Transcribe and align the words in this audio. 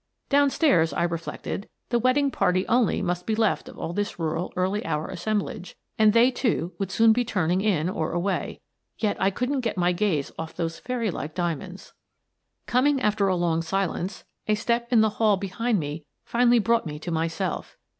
Down 0.29 0.49
stairs, 0.49 0.93
I 0.93 1.03
reflected, 1.03 1.69
the 1.89 1.99
wed 1.99 2.15
ding 2.15 2.31
party 2.31 2.67
only 2.67 3.03
must 3.03 3.27
be 3.27 3.35
left 3.35 3.69
of 3.69 3.77
all 3.77 3.93
this 3.93 4.17
rural 4.17 4.51
early 4.55 4.83
hour 4.83 5.07
assemblage, 5.09 5.75
and 5.95 6.11
they, 6.11 6.31
too, 6.31 6.73
would 6.79 6.89
soon 6.89 7.13
be 7.13 7.23
turning 7.23 7.61
in 7.61 7.87
or 7.87 8.11
away— 8.11 8.61
yet 8.97 9.15
I 9.21 9.29
couldn't 9.29 9.59
get 9.59 9.77
my 9.77 9.91
gaze 9.91 10.31
off 10.39 10.55
those 10.55 10.79
fairylike 10.79 11.35
diamonds. 11.35 11.93
Coming 12.65 12.99
after 12.99 13.27
a 13.27 13.35
long 13.35 13.61
silence, 13.61 14.23
a 14.47 14.55
step 14.55 14.91
in 14.91 15.01
the 15.01 15.09
hall 15.21 15.37
behind 15.37 15.79
me 15.79 16.07
finally 16.25 16.57
brought 16.57 16.87
me 16.87 16.97
to 16.97 17.11
myself. 17.11 17.77